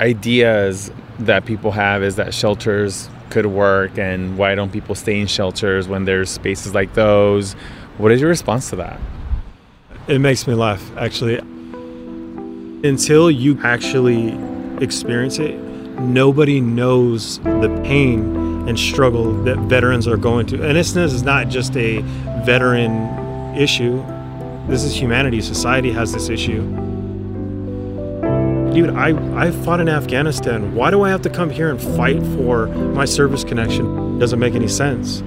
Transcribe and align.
ideas 0.00 0.90
that 1.20 1.44
people 1.44 1.70
have 1.70 2.02
is 2.02 2.16
that 2.16 2.34
shelters 2.34 3.08
could 3.30 3.46
work 3.46 3.98
and 3.98 4.36
why 4.36 4.54
don't 4.54 4.72
people 4.72 4.94
stay 4.94 5.18
in 5.20 5.26
shelters 5.26 5.88
when 5.88 6.04
there's 6.04 6.30
spaces 6.30 6.74
like 6.74 6.94
those? 6.94 7.54
What 7.98 8.12
is 8.12 8.20
your 8.20 8.30
response 8.30 8.70
to 8.70 8.76
that? 8.76 9.00
It 10.08 10.18
makes 10.18 10.46
me 10.46 10.54
laugh, 10.54 10.82
actually. 10.96 11.38
Until 12.86 13.30
you 13.30 13.58
actually 13.62 14.38
experience 14.82 15.38
it, 15.38 15.54
nobody 16.00 16.60
knows 16.60 17.38
the 17.38 17.80
pain 17.84 18.36
and 18.68 18.78
struggle 18.78 19.32
that 19.44 19.56
veterans 19.58 20.06
are 20.06 20.16
going 20.16 20.46
to. 20.46 20.62
And 20.62 20.76
this 20.76 20.94
is 20.96 21.22
not 21.22 21.48
just 21.48 21.76
a 21.76 22.00
veteran 22.44 23.54
issue, 23.56 24.04
this 24.68 24.82
is 24.82 24.94
humanity. 24.94 25.40
Society 25.40 25.92
has 25.92 26.12
this 26.12 26.28
issue 26.28 26.83
dude, 28.74 28.90
I, 28.90 29.10
I 29.40 29.52
fought 29.52 29.80
in 29.80 29.88
Afghanistan. 29.88 30.74
Why 30.74 30.90
do 30.90 31.02
I 31.02 31.10
have 31.10 31.22
to 31.22 31.30
come 31.30 31.48
here 31.48 31.70
and 31.70 31.80
fight 31.80 32.20
for 32.36 32.66
my 32.66 33.04
service 33.04 33.44
connection? 33.44 34.18
Doesn't 34.18 34.40
make 34.40 34.54
any 34.54 34.68
sense. 34.68 35.22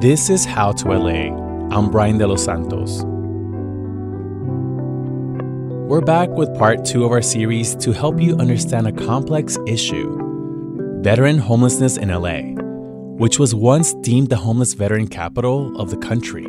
This 0.00 0.30
is 0.30 0.44
How 0.44 0.72
to 0.72 0.88
LA. 0.88 1.34
I'm 1.70 1.90
Brian 1.90 2.16
De 2.16 2.26
Los 2.26 2.44
Santos. 2.44 3.02
We're 5.88 6.00
back 6.00 6.30
with 6.30 6.56
part 6.56 6.84
two 6.84 7.04
of 7.04 7.12
our 7.12 7.22
series 7.22 7.76
to 7.76 7.92
help 7.92 8.20
you 8.20 8.36
understand 8.38 8.86
a 8.86 8.92
complex 8.92 9.58
issue 9.66 10.22
veteran 11.02 11.38
homelessness 11.38 11.96
in 11.96 12.08
LA, 12.08 12.40
which 13.18 13.38
was 13.38 13.54
once 13.54 13.94
deemed 13.94 14.28
the 14.28 14.36
homeless 14.36 14.74
veteran 14.74 15.06
capital 15.06 15.78
of 15.80 15.90
the 15.90 15.96
country. 15.98 16.46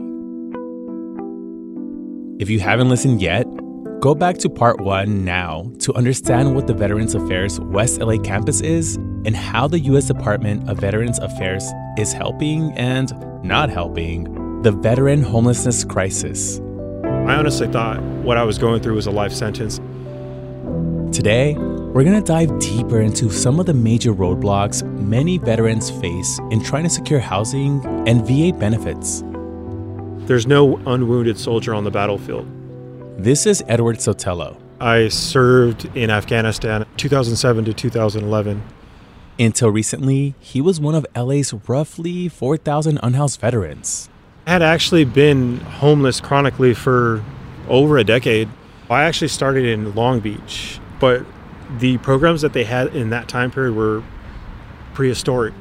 If 2.40 2.52
you 2.52 2.60
haven't 2.60 2.90
listened 2.90 3.22
yet, 3.22 3.47
Go 4.00 4.14
back 4.14 4.38
to 4.40 4.50
part 4.50 4.80
one 4.80 5.26
now 5.26 5.72
to 5.80 5.92
understand 5.96 6.54
what 6.54 6.68
the 6.68 6.74
Veterans 6.76 7.16
Affairs 7.16 7.60
West 7.60 8.00
LA 8.00 8.18
campus 8.18 8.62
is 8.62 8.96
and 9.26 9.36
how 9.36 9.68
the 9.68 9.80
U.S. 9.80 10.06
Department 10.06 10.70
of 10.70 10.78
Veterans 10.78 11.18
Affairs 11.18 11.64
is 11.98 12.14
helping 12.14 12.72
and 12.74 13.12
not 13.44 13.72
helping 13.72 14.62
the 14.62 14.72
veteran 14.72 15.24
homelessness 15.24 15.84
crisis. 15.84 16.60
I 17.04 17.34
honestly 17.34 17.68
thought 17.68 18.00
what 18.22 18.38
I 18.38 18.44
was 18.44 18.60
going 18.60 18.84
through 18.84 18.94
was 18.94 19.08
a 19.08 19.12
life 19.12 19.34
sentence. 19.34 19.78
Today, 21.12 21.56
we're 21.56 22.04
going 22.04 22.22
to 22.22 22.28
dive 22.28 22.60
deeper 22.60 23.02
into 23.02 23.32
some 23.32 23.60
of 23.60 23.66
the 23.66 23.74
major 23.74 24.14
roadblocks 24.14 24.84
many 25.00 25.40
veterans 25.40 25.90
face 25.90 26.38
in 26.52 26.64
trying 26.64 26.84
to 26.84 26.90
secure 26.92 27.20
housing 27.20 27.84
and 28.08 28.28
VA 28.28 28.56
benefits. 28.56 29.24
There's 30.28 30.46
no 30.46 30.78
unwounded 30.86 31.40
soldier 31.40 31.74
on 31.74 31.84
the 31.84 31.92
battlefield. 31.92 32.48
This 33.20 33.48
is 33.48 33.64
Edward 33.68 33.96
Sotelo. 33.98 34.62
I 34.80 35.08
served 35.08 35.86
in 35.98 36.12
Afghanistan 36.12 36.86
2007 36.98 37.66
to 37.66 37.74
2011. 37.74 38.62
Until 39.40 39.72
recently, 39.72 40.36
he 40.40 40.62
was 40.62 40.80
one 40.80 40.94
of 40.94 41.04
LA's 41.16 41.52
roughly 41.68 42.30
4,000 42.30 43.00
unhoused 43.02 43.40
veterans. 43.40 44.08
I 44.46 44.52
had 44.52 44.62
actually 44.62 45.04
been 45.04 45.58
homeless 45.62 46.22
chronically 46.22 46.76
for 46.76 47.24
over 47.68 47.98
a 47.98 48.04
decade. 48.04 48.50
I 48.88 49.06
actually 49.06 49.30
started 49.30 49.66
in 49.66 49.96
Long 49.96 50.20
Beach, 50.20 50.80
but 51.00 51.26
the 51.80 51.98
programs 51.98 52.44
that 52.44 52.54
they 52.54 52.66
had 52.66 52.96
in 52.96 53.10
that 53.10 53.28
time 53.28 53.50
period 53.50 53.76
were 53.76 54.04
prehistoric. 54.94 55.56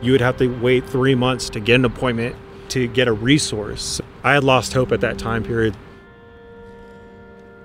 You 0.00 0.12
would 0.12 0.22
have 0.22 0.38
to 0.38 0.48
wait 0.48 0.88
three 0.88 1.14
months 1.14 1.50
to 1.50 1.60
get 1.60 1.74
an 1.74 1.84
appointment 1.84 2.34
to 2.70 2.88
get 2.88 3.08
a 3.08 3.12
resource. 3.12 4.00
I 4.22 4.32
had 4.32 4.42
lost 4.42 4.72
hope 4.72 4.90
at 4.90 5.02
that 5.02 5.18
time 5.18 5.44
period. 5.44 5.76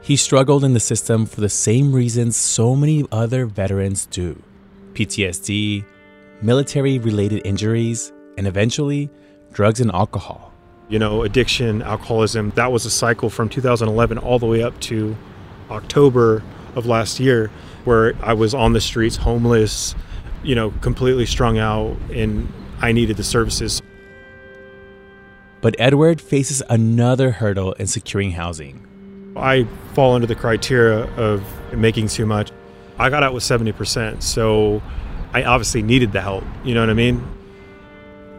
He 0.10 0.16
struggled 0.16 0.64
in 0.64 0.74
the 0.74 0.80
system 0.80 1.28
for 1.28 1.40
the 1.40 1.50
same 1.50 1.94
reasons 1.94 2.36
so 2.36 2.76
many 2.76 3.06
other 3.12 3.46
veterans 3.46 4.08
do 4.08 4.42
PTSD, 4.94 5.86
military 6.42 6.98
related 6.98 7.46
injuries, 7.46 8.12
and 8.36 8.48
eventually, 8.48 9.12
drugs 9.54 9.80
and 9.80 9.92
alcohol. 9.92 10.52
You 10.88 10.98
know, 10.98 11.22
addiction, 11.22 11.84
alcoholism, 11.84 12.50
that 12.56 12.72
was 12.72 12.88
a 12.88 12.90
cycle 12.90 13.30
from 13.30 13.50
2011 13.50 14.18
all 14.18 14.40
the 14.40 14.48
way 14.48 14.64
up 14.64 14.80
to 14.80 15.16
October 15.70 16.42
of 16.74 16.88
last 16.88 17.20
year, 17.20 17.52
where 17.84 18.16
I 18.24 18.34
was 18.34 18.56
on 18.56 18.74
the 18.74 18.82
streets, 18.82 19.16
homeless, 19.16 19.94
you 20.42 20.56
know, 20.56 20.72
completely 20.82 21.28
strung 21.28 21.60
out, 21.60 21.96
and 22.12 22.52
I 22.80 22.94
needed 22.94 23.18
the 23.18 23.24
services. 23.24 23.80
But 25.62 25.76
Edward 25.78 26.20
faces 26.20 26.64
another 26.68 27.30
hurdle 27.30 27.74
in 27.74 27.86
securing 27.86 28.32
housing 28.32 28.88
I 29.36 29.66
fall 29.94 30.16
under 30.16 30.28
the 30.28 30.36
criteria 30.36 31.06
of 31.16 31.44
making 31.74 32.08
too 32.08 32.26
much. 32.26 32.52
I 32.98 33.10
got 33.10 33.24
out 33.24 33.34
with 33.34 33.44
70%, 33.44 34.22
so 34.22 34.82
I 35.34 35.44
obviously 35.44 35.82
needed 35.82 36.12
the 36.12 36.22
help. 36.22 36.44
You 36.64 36.74
know 36.74 36.82
what 36.82 36.90
I 36.90 36.94
mean? 36.94 37.26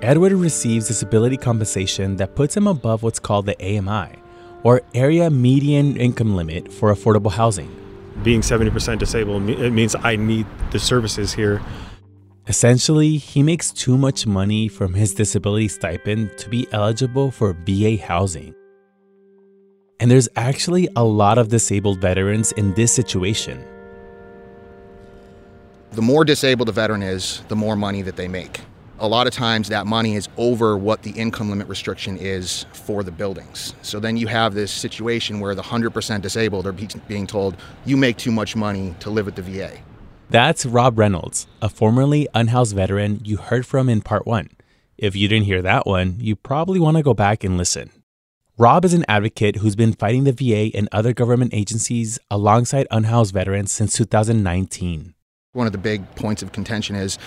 Edward 0.03 0.33
receives 0.33 0.89
disability 0.89 1.37
compensation 1.37 2.17
that 2.17 2.35
puts 2.35 2.57
him 2.57 2.67
above 2.67 3.03
what's 3.03 3.19
called 3.19 3.47
the 3.47 3.57
AMI, 3.63 4.17
or 4.63 4.83
Area 4.95 5.31
Median 5.31 5.97
Income 5.97 6.37
Limit 6.37 6.73
for 6.73 6.93
affordable 6.93 7.31
housing. 7.31 7.75
Being 8.23 8.41
70% 8.41 8.99
disabled, 8.99 9.49
it 9.49 9.71
means 9.71 9.95
I 9.95 10.17
need 10.17 10.47
the 10.73 10.79
services 10.79 11.33
here. 11.33 11.63
Essentially, 12.49 13.17
he 13.17 13.43
makes 13.43 13.71
too 13.71 13.97
much 13.97 14.27
money 14.27 14.69
from 14.69 14.95
his 14.95 15.15
disability 15.15 15.69
stipend 15.69 16.37
to 16.39 16.49
be 16.49 16.67
eligible 16.73 17.31
for 17.31 17.53
VA 17.65 17.97
housing. 17.97 18.55
And 20.01 20.11
there's 20.11 20.29
actually 20.35 20.89
a 20.97 21.05
lot 21.05 21.37
of 21.37 21.49
disabled 21.49 22.01
veterans 22.01 22.53
in 22.53 22.73
this 22.73 22.91
situation. 22.91 23.63
The 25.93 26.01
more 26.01 26.25
disabled 26.25 26.71
a 26.71 26.73
veteran 26.73 27.03
is, 27.03 27.43
the 27.49 27.57
more 27.57 27.77
money 27.77 28.01
that 28.03 28.17
they 28.17 28.27
make. 28.27 28.61
A 28.99 29.09
lot 29.09 29.27
of 29.27 29.35
times 29.35 29.69
that 29.69 29.87
money 29.87 30.15
is 30.15 30.29
over 30.39 30.77
what 30.79 31.03
the 31.03 31.11
income 31.11 31.51
limit 31.51 31.69
restriction 31.69 32.17
is 32.17 32.65
for 32.73 33.03
the 33.03 33.11
buildings. 33.11 33.75
So 33.83 34.01
then 34.01 34.17
you 34.17 34.27
have 34.27 34.55
this 34.55 34.73
situation 34.73 35.39
where 35.39 35.55
the 35.55 35.63
100% 35.63 36.23
disabled 36.23 36.67
are 36.67 36.73
being 36.73 37.27
told, 37.27 37.57
you 37.85 37.97
make 37.97 38.17
too 38.17 38.33
much 38.33 38.57
money 38.57 38.95
to 39.01 39.11
live 39.11 39.29
at 39.29 39.37
the 39.37 39.43
VA. 39.43 39.79
That's 40.31 40.65
Rob 40.65 40.99
Reynolds, 40.99 41.47
a 41.61 41.69
formerly 41.69 42.27
unhoused 42.35 42.75
veteran 42.75 43.21
you 43.25 43.37
heard 43.37 43.67
from 43.67 43.89
in 43.89 44.01
part 44.01 44.27
one. 44.27 44.51
If 44.97 45.17
you 45.17 45.29
didn't 45.29 45.47
hear 45.47 45.61
that 45.63 45.87
one, 45.87 46.17
you 46.21 46.37
probably 46.37 46.79
want 46.79 46.97
to 46.99 47.03
go 47.03 47.13
back 47.13 47.43
and 47.43 47.59
listen. 47.59 47.91
Rob 48.61 48.85
is 48.85 48.93
an 48.93 49.07
advocate 49.09 49.57
who's 49.57 49.75
been 49.75 49.95
fighting 49.95 50.25
the 50.25 50.33
VA 50.33 50.77
and 50.77 50.87
other 50.93 51.15
government 51.15 51.55
agencies 51.55 52.19
alongside 52.31 52.87
unhoused 52.91 53.33
veterans 53.33 53.73
since 53.73 53.95
2019. 53.95 55.15
One 55.55 55.67
of 55.67 55.73
the 55.73 55.79
big 55.79 56.15
points 56.15 56.43
of 56.43 56.53
contention 56.53 56.95
is 56.95 57.19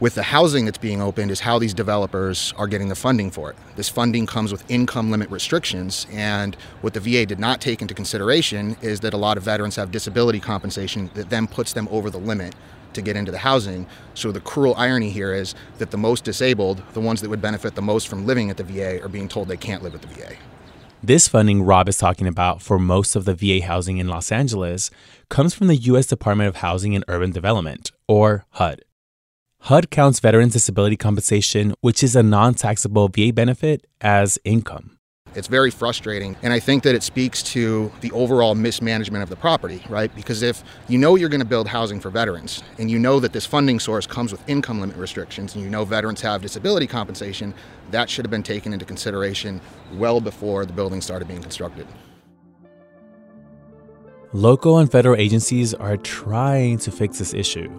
with 0.00 0.16
the 0.16 0.24
housing 0.24 0.64
that's 0.64 0.78
being 0.78 1.00
opened 1.00 1.30
is 1.30 1.38
how 1.38 1.60
these 1.60 1.74
developers 1.74 2.52
are 2.56 2.66
getting 2.66 2.88
the 2.88 2.96
funding 2.96 3.30
for 3.30 3.50
it. 3.50 3.56
This 3.76 3.88
funding 3.88 4.26
comes 4.26 4.50
with 4.50 4.68
income 4.68 5.12
limit 5.12 5.30
restrictions 5.30 6.08
and 6.10 6.56
what 6.80 6.92
the 6.92 6.98
VA 6.98 7.24
did 7.24 7.38
not 7.38 7.60
take 7.60 7.80
into 7.80 7.94
consideration 7.94 8.76
is 8.82 8.98
that 8.98 9.14
a 9.14 9.16
lot 9.16 9.36
of 9.36 9.44
veterans 9.44 9.76
have 9.76 9.92
disability 9.92 10.40
compensation 10.40 11.08
that 11.14 11.30
then 11.30 11.46
puts 11.46 11.72
them 11.72 11.86
over 11.92 12.10
the 12.10 12.18
limit 12.18 12.56
to 12.94 13.00
get 13.00 13.14
into 13.14 13.30
the 13.30 13.38
housing. 13.38 13.86
So 14.14 14.32
the 14.32 14.40
cruel 14.40 14.74
irony 14.76 15.10
here 15.10 15.32
is 15.34 15.54
that 15.78 15.92
the 15.92 15.98
most 15.98 16.24
disabled, 16.24 16.82
the 16.94 17.00
ones 17.00 17.20
that 17.20 17.30
would 17.30 17.40
benefit 17.40 17.76
the 17.76 17.80
most 17.80 18.08
from 18.08 18.26
living 18.26 18.50
at 18.50 18.56
the 18.56 18.64
VA 18.64 19.00
are 19.00 19.08
being 19.08 19.28
told 19.28 19.46
they 19.46 19.56
can't 19.56 19.84
live 19.84 19.94
at 19.94 20.02
the 20.02 20.08
VA. 20.08 20.34
This 21.02 21.28
funding 21.28 21.62
Rob 21.62 21.88
is 21.88 21.96
talking 21.96 22.26
about 22.26 22.60
for 22.60 22.78
most 22.78 23.16
of 23.16 23.24
the 23.24 23.34
VA 23.34 23.64
housing 23.64 23.96
in 23.96 24.08
Los 24.08 24.30
Angeles 24.30 24.90
comes 25.30 25.54
from 25.54 25.68
the 25.68 25.76
U.S. 25.76 26.04
Department 26.06 26.48
of 26.48 26.56
Housing 26.56 26.94
and 26.94 27.02
Urban 27.08 27.32
Development, 27.32 27.90
or 28.06 28.44
HUD. 28.50 28.82
HUD 29.60 29.90
counts 29.90 30.20
veterans' 30.20 30.52
disability 30.52 30.96
compensation, 30.96 31.74
which 31.80 32.02
is 32.02 32.14
a 32.14 32.22
non 32.22 32.52
taxable 32.52 33.08
VA 33.08 33.32
benefit, 33.32 33.86
as 34.02 34.38
income. 34.44 34.98
It's 35.34 35.46
very 35.46 35.70
frustrating, 35.70 36.36
and 36.42 36.52
I 36.52 36.58
think 36.58 36.82
that 36.82 36.96
it 36.96 37.04
speaks 37.04 37.40
to 37.54 37.92
the 38.00 38.10
overall 38.10 38.56
mismanagement 38.56 39.22
of 39.22 39.28
the 39.28 39.36
property, 39.36 39.80
right? 39.88 40.12
Because 40.16 40.42
if 40.42 40.64
you 40.88 40.98
know 40.98 41.14
you're 41.14 41.28
going 41.28 41.40
to 41.40 41.46
build 41.46 41.68
housing 41.68 42.00
for 42.00 42.10
veterans, 42.10 42.64
and 42.78 42.90
you 42.90 42.98
know 42.98 43.20
that 43.20 43.32
this 43.32 43.46
funding 43.46 43.78
source 43.78 44.08
comes 44.08 44.32
with 44.32 44.42
income 44.48 44.80
limit 44.80 44.96
restrictions, 44.96 45.54
and 45.54 45.62
you 45.62 45.70
know 45.70 45.84
veterans 45.84 46.20
have 46.20 46.42
disability 46.42 46.88
compensation, 46.88 47.54
that 47.92 48.10
should 48.10 48.24
have 48.24 48.30
been 48.30 48.42
taken 48.42 48.72
into 48.72 48.84
consideration 48.84 49.60
well 49.94 50.20
before 50.20 50.66
the 50.66 50.72
building 50.72 51.00
started 51.00 51.28
being 51.28 51.42
constructed. 51.42 51.86
Local 54.32 54.78
and 54.78 54.90
federal 54.90 55.16
agencies 55.16 55.74
are 55.74 55.96
trying 55.96 56.78
to 56.78 56.90
fix 56.90 57.18
this 57.18 57.34
issue. 57.34 57.70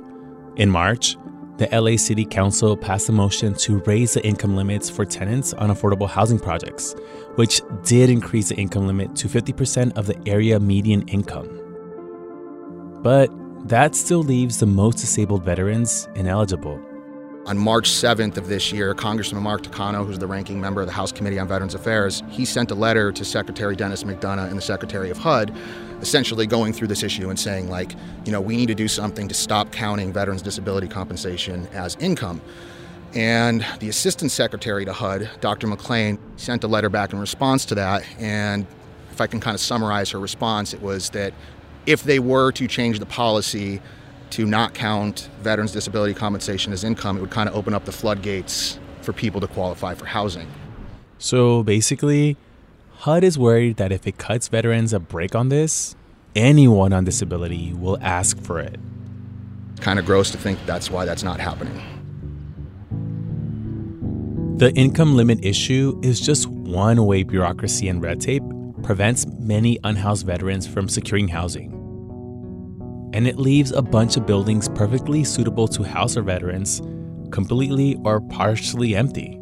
In 0.56 0.70
March, 0.70 1.18
the 1.58 1.68
LA 1.72 1.98
City 1.98 2.26
Council 2.26 2.76
passed 2.76 3.10
a 3.10 3.12
motion 3.12 3.54
to 3.54 3.78
raise 3.80 4.14
the 4.14 4.26
income 4.26 4.56
limits 4.56 4.90
for 4.90 5.06
tenants 5.06 5.54
on 5.54 5.70
affordable 5.70 6.10
housing 6.10 6.40
projects, 6.40 6.96
which 7.36 7.62
did 7.84 8.10
increase 8.10 8.50
the 8.50 8.56
income 8.56 8.88
limit 8.88 9.16
to 9.18 9.28
50% 9.28 9.96
of 9.98 10.08
the 10.08 10.18
area 10.28 10.60
median 10.60 11.08
income. 11.08 11.50
But 13.04 13.30
that 13.68 13.96
still 13.96 14.24
leaves 14.24 14.60
the 14.60 14.66
most 14.66 14.98
disabled 15.00 15.44
veterans 15.44 16.10
ineligible. 16.16 16.80
On 17.52 17.58
March 17.58 17.90
7th 17.90 18.38
of 18.38 18.48
this 18.48 18.72
year, 18.72 18.94
Congressman 18.94 19.44
Mark 19.44 19.62
Takano, 19.62 20.06
who's 20.06 20.18
the 20.18 20.26
ranking 20.26 20.62
member 20.62 20.80
of 20.80 20.88
the 20.88 20.94
House 20.94 21.12
Committee 21.12 21.38
on 21.38 21.50
Veterans 21.50 21.76
Affairs, 21.76 22.24
he 22.30 22.46
sent 22.46 22.72
a 22.72 22.76
letter 22.76 23.12
to 23.12 23.26
Secretary 23.26 23.76
Dennis 23.76 24.06
McDonough 24.06 24.48
and 24.48 24.58
the 24.58 24.62
Secretary 24.62 25.10
of 25.10 25.18
HUD, 25.18 25.54
essentially 26.00 26.48
going 26.48 26.72
through 26.72 26.88
this 26.88 27.04
issue 27.04 27.30
and 27.30 27.38
saying, 27.38 27.70
like, 27.70 27.94
you 28.24 28.32
know, 28.32 28.40
we 28.40 28.56
need 28.56 28.68
to 28.68 28.74
do 28.74 28.88
something 28.88 29.28
to 29.28 29.34
stop 29.34 29.70
counting 29.70 30.14
veterans' 30.14 30.42
disability 30.42 30.88
compensation 30.88 31.68
as 31.74 31.98
income. 31.98 32.42
And 33.16 33.66
the 33.82 33.90
Assistant 33.90 34.32
Secretary 34.32 34.86
to 34.86 34.94
HUD, 34.94 35.30
Dr. 35.42 35.68
McLean, 35.68 36.20
sent 36.38 36.64
a 36.64 36.70
letter 36.70 36.88
back 36.88 37.12
in 37.12 37.20
response 37.20 37.66
to 37.66 37.76
that. 37.76 38.06
And 38.18 38.66
if 39.12 39.20
I 39.20 39.28
can 39.28 39.42
kind 39.42 39.56
of 39.56 39.60
summarize 39.60 40.10
her 40.12 40.22
response, 40.22 40.74
it 40.74 40.82
was 40.82 41.10
that 41.10 41.34
if 41.86 42.04
they 42.04 42.20
were 42.20 42.54
to 42.54 42.66
change 42.66 43.00
the 43.00 43.06
policy 43.06 43.82
to 44.32 44.46
not 44.46 44.74
count 44.74 45.30
veterans' 45.42 45.72
disability 45.72 46.14
compensation 46.14 46.74
as 46.74 46.84
income, 46.84 47.18
it 47.18 47.22
would 47.22 47.32
kind 47.32 47.48
of 47.48 47.56
open 47.56 47.74
up 47.74 47.86
the 47.86 47.92
floodgates 47.92 48.80
for 49.02 49.14
people 49.14 49.42
to 49.42 49.48
qualify 49.48 49.94
for 49.94 50.06
housing. 50.06 50.48
So 51.18 51.64
basically, 51.64 52.38
HUD 53.00 53.24
is 53.24 53.38
worried 53.38 53.78
that 53.78 53.92
if 53.92 54.08
it 54.08 54.18
cuts 54.18 54.48
veterans 54.48 54.94
a 54.94 55.00
break 55.00 55.36
on 55.36 55.50
this, 55.50 55.96
anyone 56.36 56.94
on 56.94 57.04
disability 57.04 57.74
will 57.74 57.98
ask 58.02 58.40
for 58.42 58.60
it. 58.60 58.80
Kind 59.80 60.00
of 60.00 60.06
gross 60.06 60.32
to 60.32 60.38
think 60.38 60.60
that's 60.66 60.92
why 60.92 61.06
that's 61.06 61.24
not 61.24 61.40
happening. 61.40 61.82
The 64.58 64.72
income 64.74 65.16
limit 65.16 65.44
issue 65.44 66.00
is 66.04 66.22
just 66.22 66.46
one 66.48 67.08
way 67.08 67.24
bureaucracy 67.24 67.88
and 67.88 68.02
red 68.02 68.22
tape 68.22 68.44
prevents 68.84 69.26
many 69.40 69.80
unhoused 69.84 70.26
veterans 70.26 70.68
from 70.68 70.88
securing 70.88 71.28
housing. 71.28 71.81
And 73.14 73.28
it 73.28 73.38
leaves 73.38 73.72
a 73.72 73.82
bunch 73.82 74.18
of 74.18 74.26
buildings 74.26 74.70
perfectly 74.70 75.24
suitable 75.24 75.68
to 75.70 75.84
house 75.84 76.16
our 76.18 76.24
veterans 76.24 76.82
completely 77.32 77.98
or 78.04 78.22
partially 78.22 78.96
empty. 78.96 79.38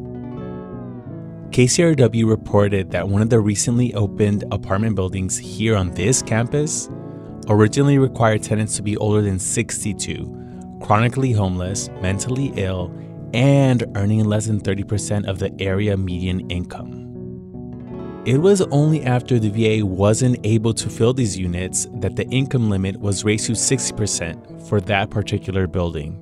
KCRW 1.51 2.30
reported 2.30 2.92
that 2.92 3.10
one 3.10 3.21
of 3.21 3.30
the 3.30 3.39
recently 3.39 3.94
opened 3.95 4.44
apartment 4.51 4.95
buildings 4.95 5.38
here 5.38 5.75
on 5.75 5.92
this 5.92 6.21
campus 6.21 6.89
originally 7.48 7.98
required 7.98 8.44
tenants 8.44 8.75
to 8.75 8.83
be 8.83 8.95
older 8.98 9.21
than 9.21 9.39
62, 9.39 10.77
chronically 10.81 11.31
homeless, 11.31 11.89
mentally 12.01 12.54
ill, 12.56 12.94
and 13.33 13.83
earning 13.95 14.24
less 14.25 14.45
than 14.45 14.60
30% 14.60 15.27
of 15.27 15.39
the 15.39 15.51
area 15.60 15.98
median 15.98 16.50
income. 16.51 17.08
It 18.25 18.38
was 18.38 18.62
only 18.63 19.04
after 19.04 19.39
the 19.39 19.50
VA 19.50 19.86
wasn't 19.86 20.38
able 20.45 20.74
to 20.74 20.89
fill 20.89 21.13
these 21.13 21.38
units 21.38 21.88
that 21.95 22.16
the 22.16 22.25
income 22.27 22.69
limit 22.69 23.00
was 23.00 23.24
raised 23.24 23.45
to 23.48 23.54
60% 23.54 24.68
for 24.68 24.81
that 24.81 25.10
particular 25.10 25.68
building. 25.68 26.19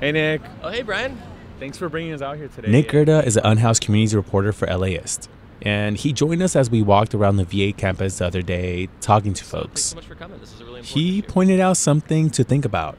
Hey, 0.00 0.12
Nick. 0.12 0.40
Oh, 0.62 0.70
hey, 0.70 0.82
Brian. 0.82 1.20
Thanks 1.58 1.76
for 1.78 1.88
bringing 1.88 2.12
us 2.12 2.22
out 2.22 2.36
here 2.36 2.48
today. 2.48 2.70
Nick 2.70 2.88
Gerda 2.90 3.24
is 3.26 3.36
an 3.36 3.44
unhoused 3.44 3.82
communities 3.82 4.14
reporter 4.14 4.52
for 4.52 4.66
LAist, 4.66 5.28
and 5.62 5.96
he 5.96 6.12
joined 6.12 6.42
us 6.42 6.56
as 6.56 6.70
we 6.70 6.82
walked 6.82 7.14
around 7.14 7.36
the 7.36 7.44
VA 7.44 7.72
campus 7.76 8.18
the 8.18 8.26
other 8.26 8.42
day 8.42 8.88
talking 9.00 9.34
to 9.34 9.44
So, 9.44 9.58
Thanks 9.58 9.68
folks. 9.68 9.82
so 9.82 9.96
much 9.96 10.06
for 10.06 10.14
coming. 10.14 10.38
This 10.40 10.52
is 10.54 10.60
a 10.60 10.64
really 10.64 10.80
important 10.80 11.02
He 11.02 11.18
issue. 11.18 11.28
pointed 11.28 11.60
out 11.60 11.76
something 11.76 12.30
to 12.30 12.44
think 12.44 12.64
about, 12.64 12.98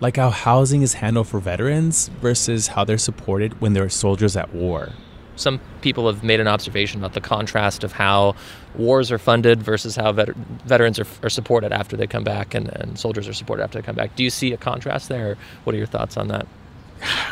like 0.00 0.16
how 0.16 0.30
housing 0.30 0.82
is 0.82 0.94
handled 0.94 1.28
for 1.28 1.40
veterans 1.40 2.08
versus 2.20 2.68
how 2.68 2.84
they're 2.84 2.98
supported 2.98 3.60
when 3.60 3.72
they're 3.74 3.88
soldiers 3.88 4.36
at 4.36 4.54
war. 4.54 4.90
Some 5.36 5.60
people 5.80 6.06
have 6.06 6.22
made 6.22 6.40
an 6.40 6.48
observation 6.48 7.00
about 7.00 7.14
the 7.14 7.20
contrast 7.20 7.84
of 7.84 7.92
how 7.92 8.36
wars 8.76 9.10
are 9.10 9.18
funded 9.18 9.62
versus 9.62 9.96
how 9.96 10.12
vet- 10.12 10.34
veterans 10.66 10.98
are, 10.98 11.06
are 11.22 11.30
supported 11.30 11.72
after 11.72 11.96
they 11.96 12.06
come 12.06 12.24
back 12.24 12.54
and, 12.54 12.68
and 12.68 12.98
soldiers 12.98 13.28
are 13.28 13.32
supported 13.32 13.62
after 13.62 13.80
they 13.80 13.84
come 13.84 13.96
back. 13.96 14.14
Do 14.16 14.22
you 14.24 14.30
see 14.30 14.52
a 14.52 14.56
contrast 14.56 15.08
there? 15.08 15.36
What 15.64 15.74
are 15.74 15.78
your 15.78 15.86
thoughts 15.86 16.16
on 16.16 16.28
that? 16.28 16.46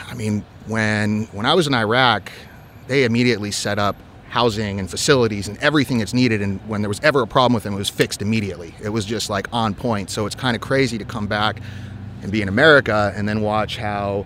I 0.08 0.14
mean, 0.14 0.44
when 0.66 1.24
when 1.32 1.46
I 1.46 1.54
was 1.54 1.66
in 1.66 1.74
Iraq, 1.74 2.30
they 2.88 3.04
immediately 3.04 3.50
set 3.50 3.78
up 3.78 3.96
housing 4.28 4.80
and 4.80 4.90
facilities 4.90 5.46
and 5.46 5.58
everything 5.58 5.98
that's 5.98 6.14
needed. 6.14 6.40
And 6.40 6.58
when 6.66 6.80
there 6.80 6.88
was 6.88 7.00
ever 7.00 7.22
a 7.22 7.26
problem 7.26 7.52
with 7.52 7.64
them, 7.64 7.74
it 7.74 7.78
was 7.78 7.90
fixed 7.90 8.22
immediately. 8.22 8.74
It 8.82 8.88
was 8.88 9.04
just 9.04 9.28
like 9.28 9.46
on 9.52 9.74
point. 9.74 10.08
So 10.08 10.24
it's 10.24 10.34
kind 10.34 10.56
of 10.56 10.62
crazy 10.62 10.96
to 10.96 11.04
come 11.04 11.26
back 11.26 11.60
and 12.22 12.32
be 12.32 12.40
in 12.40 12.48
America 12.48 13.12
and 13.14 13.28
then 13.28 13.42
watch 13.42 13.76
how, 13.76 14.24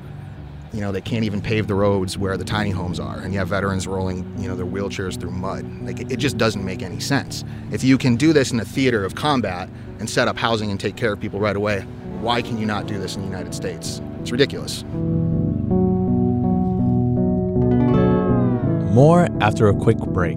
you 0.77 0.83
know, 0.83 0.93
they 0.93 1.01
can't 1.01 1.25
even 1.25 1.41
pave 1.41 1.69
the 1.69 1.75
roads 1.75 2.19
where 2.19 2.37
the 2.37 2.45
tiny 2.45 2.69
homes 2.69 3.01
are, 3.01 3.19
and 3.19 3.33
you 3.33 3.39
have 3.39 3.49
veterans 3.49 3.87
rolling, 3.87 4.31
you 4.39 4.47
know, 4.47 4.55
their 4.55 4.67
wheelchairs 4.67 5.19
through 5.19 5.31
mud. 5.31 5.65
Like 5.83 6.01
it, 6.01 6.13
it 6.13 6.19
just 6.19 6.37
doesn't 6.37 6.63
make 6.63 6.83
any 6.83 7.01
sense. 7.01 7.45
If 7.73 7.83
you 7.83 7.97
can 7.97 8.17
do 8.17 8.35
this 8.35 8.53
in 8.53 8.61
a 8.61 8.65
theater 8.65 9.03
of 9.03 9.15
combat 9.15 9.71
and 10.01 10.11
set 10.11 10.29
up 10.29 10.37
housing 10.37 10.71
and 10.71 10.79
take 10.79 10.95
care 10.95 11.15
of 11.15 11.19
people 11.19 11.41
right 11.41 11.57
away, 11.57 11.81
why 12.21 12.43
can 12.43 12.59
you 12.59 12.67
not 12.67 12.87
do 12.87 12.99
this 12.99 13.17
in 13.17 13.23
the 13.23 13.27
United 13.27 13.55
States? 13.55 14.03
It's 14.21 14.31
ridiculous. 14.31 14.85
More 18.93 19.29
after 19.41 19.69
a 19.69 19.75
quick 19.75 19.97
break. 19.97 20.37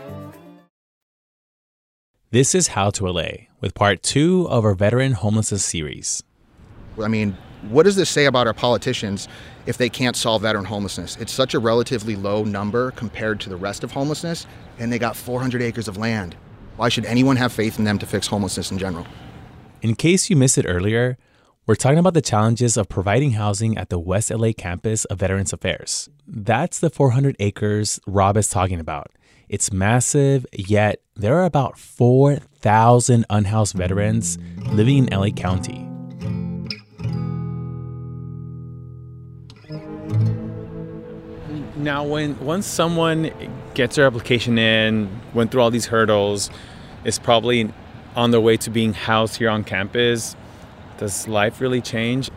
This 2.31 2.55
is 2.55 2.69
How 2.69 2.91
to 2.91 3.09
LA 3.09 3.49
with 3.59 3.73
part 3.73 4.01
two 4.01 4.47
of 4.49 4.63
our 4.63 4.73
veteran 4.73 5.11
homelessness 5.11 5.65
series. 5.65 6.23
I 6.97 7.09
mean, 7.09 7.37
what 7.67 7.83
does 7.83 7.97
this 7.97 8.09
say 8.09 8.23
about 8.23 8.47
our 8.47 8.53
politicians 8.53 9.27
if 9.65 9.75
they 9.75 9.89
can't 9.89 10.15
solve 10.15 10.43
veteran 10.43 10.63
homelessness? 10.63 11.17
It's 11.17 11.33
such 11.33 11.55
a 11.55 11.59
relatively 11.59 12.15
low 12.15 12.45
number 12.45 12.91
compared 12.91 13.41
to 13.41 13.49
the 13.49 13.57
rest 13.57 13.83
of 13.83 13.91
homelessness, 13.91 14.47
and 14.79 14.93
they 14.93 14.97
got 14.97 15.17
400 15.17 15.61
acres 15.61 15.89
of 15.89 15.97
land. 15.97 16.37
Why 16.77 16.87
should 16.87 17.03
anyone 17.03 17.35
have 17.35 17.51
faith 17.51 17.77
in 17.77 17.83
them 17.83 17.99
to 17.99 18.05
fix 18.05 18.27
homelessness 18.27 18.71
in 18.71 18.77
general? 18.77 19.05
In 19.81 19.93
case 19.93 20.29
you 20.29 20.37
missed 20.37 20.57
it 20.57 20.65
earlier, 20.65 21.17
we're 21.67 21.75
talking 21.75 21.99
about 21.99 22.13
the 22.13 22.21
challenges 22.21 22.77
of 22.77 22.87
providing 22.87 23.31
housing 23.31 23.77
at 23.77 23.89
the 23.89 23.99
West 23.99 24.31
LA 24.31 24.53
campus 24.57 25.03
of 25.03 25.19
Veterans 25.19 25.51
Affairs. 25.51 26.07
That's 26.25 26.79
the 26.79 26.89
400 26.89 27.35
acres 27.39 27.99
Rob 28.07 28.37
is 28.37 28.49
talking 28.49 28.79
about. 28.79 29.11
It's 29.49 29.73
massive, 29.73 30.45
yet 30.53 31.01
there 31.21 31.37
are 31.37 31.45
about 31.45 31.77
4,000 31.77 33.25
unhoused 33.29 33.75
veterans 33.75 34.39
living 34.71 35.07
in 35.07 35.17
LA 35.17 35.29
County. 35.29 35.87
Now, 41.77 42.03
when 42.03 42.39
once 42.39 42.65
someone 42.65 43.31
gets 43.75 43.95
their 43.95 44.05
application 44.05 44.57
in, 44.57 45.09
went 45.33 45.51
through 45.51 45.61
all 45.61 45.71
these 45.71 45.85
hurdles, 45.85 46.49
is 47.05 47.19
probably 47.19 47.71
on 48.15 48.31
their 48.31 48.41
way 48.41 48.57
to 48.57 48.69
being 48.69 48.93
housed 48.93 49.35
here 49.37 49.49
on 49.49 49.63
campus, 49.63 50.35
does 50.97 51.27
life 51.27 51.61
really 51.61 51.81
change? 51.81 52.29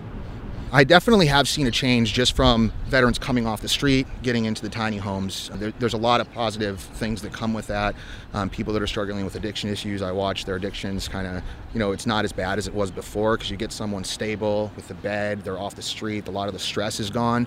I 0.72 0.82
definitely 0.82 1.26
have 1.26 1.46
seen 1.46 1.68
a 1.68 1.70
change 1.70 2.12
just 2.12 2.34
from 2.34 2.72
veterans 2.86 3.18
coming 3.18 3.46
off 3.46 3.60
the 3.60 3.68
street, 3.68 4.08
getting 4.22 4.44
into 4.44 4.60
the 4.60 4.68
tiny 4.68 4.96
homes. 4.96 5.50
There, 5.54 5.72
there's 5.78 5.94
a 5.94 5.98
lot 5.98 6.20
of 6.20 6.32
positive 6.32 6.80
things 6.80 7.22
that 7.22 7.32
come 7.32 7.54
with 7.54 7.68
that. 7.68 7.94
Um, 8.32 8.50
people 8.50 8.72
that 8.72 8.82
are 8.82 8.86
struggling 8.86 9.24
with 9.24 9.36
addiction 9.36 9.70
issues, 9.70 10.02
I 10.02 10.10
watch 10.10 10.44
their 10.44 10.56
addictions 10.56 11.06
kind 11.06 11.28
of, 11.28 11.44
you 11.72 11.78
know, 11.78 11.92
it's 11.92 12.06
not 12.06 12.24
as 12.24 12.32
bad 12.32 12.58
as 12.58 12.66
it 12.66 12.74
was 12.74 12.90
before 12.90 13.36
because 13.36 13.50
you 13.50 13.56
get 13.56 13.70
someone 13.70 14.02
stable 14.02 14.72
with 14.74 14.88
the 14.88 14.94
bed, 14.94 15.42
they're 15.42 15.58
off 15.58 15.76
the 15.76 15.82
street, 15.82 16.26
a 16.26 16.32
lot 16.32 16.48
of 16.48 16.54
the 16.54 16.60
stress 16.60 16.98
is 16.98 17.08
gone. 17.08 17.46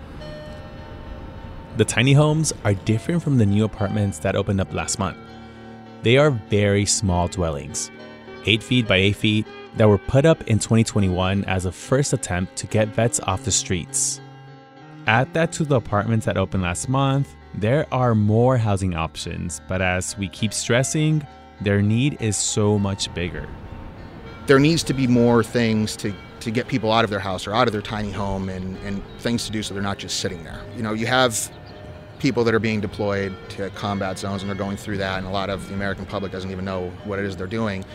The 1.76 1.86
tiny 1.86 2.14
homes 2.14 2.54
are 2.64 2.74
different 2.74 3.22
from 3.22 3.38
the 3.38 3.46
new 3.46 3.66
apartments 3.66 4.20
that 4.20 4.36
opened 4.36 4.62
up 4.62 4.74
last 4.74 5.00
month. 5.00 5.18
They 6.04 6.18
are 6.18 6.32
very 6.32 6.86
small 6.86 7.28
dwellings, 7.28 7.92
8 8.46 8.64
feet 8.64 8.88
by 8.88 8.98
8 8.98 9.16
feet, 9.16 9.48
that 9.78 9.88
were 9.88 9.98
put 9.98 10.26
up 10.26 10.42
in 10.48 10.58
2021 10.58 11.46
as 11.46 11.66
a 11.66 11.72
first 11.72 12.12
attempt 12.12 12.56
to 12.58 12.68
get 12.68 12.88
vets 12.90 13.20
off 13.22 13.44
the 13.44 13.52
streets. 13.52 14.20
Add 15.06 15.34
that 15.36 15.52
to 15.54 15.64
the 15.64 15.76
apartments 15.76 16.26
that 16.26 16.36
opened 16.36 16.64
last 16.64 16.90
month, 16.90 17.36
there 17.54 17.86
are 17.94 18.14
more 18.14 18.58
housing 18.58 18.96
options, 18.96 19.62
but 19.68 19.82
as 19.82 20.18
we 20.18 20.28
keep 20.28 20.54
stressing, 20.54 21.26
their 21.62 21.82
need 21.82 22.22
is 22.22 22.36
so 22.36 22.78
much 22.78 23.14
bigger. 23.14 23.48
There 24.48 24.60
needs 24.60 24.84
to 24.84 24.94
be 24.94 25.08
more 25.08 25.44
things 25.44 25.96
to, 25.98 26.14
to 26.40 26.52
get 26.52 26.68
people 26.68 26.92
out 26.92 27.04
of 27.04 27.10
their 27.10 27.20
house 27.20 27.48
or 27.48 27.54
out 27.54 27.68
of 27.68 27.72
their 27.72 27.82
tiny 27.82 28.12
home 28.12 28.50
and, 28.50 28.78
and 28.78 29.04
things 29.20 29.46
to 29.46 29.52
do 29.52 29.64
so 29.64 29.74
they're 29.74 29.84
not 29.84 29.98
just 29.98 30.20
sitting 30.20 30.44
there. 30.44 30.62
You 30.76 30.84
know, 30.84 30.94
you 30.94 31.06
have 31.08 31.52
people 32.20 32.44
that 32.44 32.54
are 32.54 32.60
being 32.60 32.82
deployed 32.82 33.36
to 33.50 33.70
combat 33.72 34.18
zones 34.18 34.42
and 34.42 34.50
they're 34.50 34.58
going 34.58 34.78
through 34.78 34.98
that, 34.98 35.20
and 35.20 35.28
a 35.28 35.32
lot 35.32 35.50
of 35.50 35.68
the 35.68 35.76
American 35.76 36.06
public 36.06 36.32
doesn't 36.32 36.52
even 36.52 36.66
know 36.66 36.90
what 37.04 37.20
it 37.20 37.26
is 37.26 37.36
they're 37.36 37.48
doing. 37.48 37.86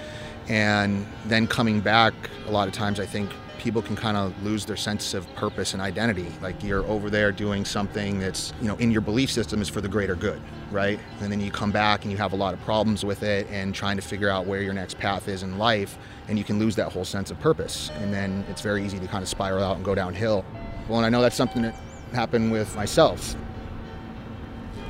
And 0.49 1.07
then 1.27 1.47
coming 1.47 1.81
back, 1.81 2.15
a 2.47 2.51
lot 2.51 2.69
of 2.69 2.75
times 2.75 2.99
I 2.99 3.07
think 3.07 3.31
people 3.59 3.81
can 3.81 3.95
kind 3.95 4.17
of 4.17 4.43
lose 4.43 4.65
their 4.65 4.77
sense 4.77 5.15
of 5.15 5.33
purpose 5.37 5.73
and 5.73 5.81
identity. 5.81 6.27
Like 6.43 6.65
you're 6.65 6.85
over 6.87 7.09
there 7.09 7.31
doing 7.31 7.65
something 7.65 8.19
that's, 8.19 8.53
you 8.61 8.67
know, 8.67 8.75
in 8.79 8.91
your 8.91 9.03
belief 9.03 9.31
system 9.31 9.63
is 9.63 9.69
for 9.69 9.81
the 9.81 9.89
greater 9.89 10.17
good, 10.17 10.43
right? 10.73 10.99
And 11.21 11.31
then 11.31 11.41
you 11.41 11.53
come 11.53 11.71
back 11.71 12.03
and 12.03 12.11
you 12.11 12.19
have 12.19 12.33
a 12.33 12.37
lot 12.37 12.55
of 12.55 12.61
problems 12.63 13.05
with 13.05 13.23
it 13.23 13.47
and 13.51 13.73
trying 13.73 13.95
to 13.97 14.03
figure 14.03 14.29
out 14.29 14.47
where 14.47 14.63
your 14.63 14.75
next 14.75 14.99
path 14.99 15.29
is 15.29 15.45
in 15.45 15.59
life, 15.59 15.97
and 16.27 16.37
you 16.37 16.45
can 16.45 16.59
lose 16.59 16.75
that 16.75 16.91
whole 16.93 17.05
sense 17.05 17.31
of 17.31 17.39
purpose. 17.39 17.93
And 17.99 18.13
then 18.13 18.45
it's 18.49 18.63
very 18.63 18.85
easy 18.85 18.99
to 18.99 19.07
kind 19.07 19.23
of 19.23 19.29
spiral 19.29 19.63
out 19.63 19.77
and 19.77 19.85
go 19.85 19.95
downhill. 19.95 20.45
Well, 20.89 20.99
and 20.99 21.07
I 21.07 21.09
know 21.09 21.23
that's 21.23 21.37
something 21.37 21.63
that 21.63 21.77
happened 22.13 22.51
with 22.51 22.75
myself. 22.75 23.37